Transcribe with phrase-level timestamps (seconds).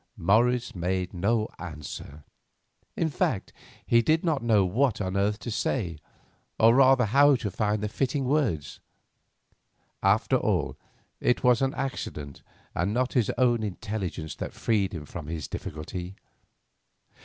[0.17, 2.23] Morris made no answer;
[2.97, 3.53] in fact,
[3.85, 5.99] he did not know what on earth to say,
[6.59, 8.79] or rather how to find the fitting words.
[10.01, 10.75] After all,
[11.19, 12.41] it was an accident
[12.73, 16.15] and not his own intelligence that freed him from his difficulty.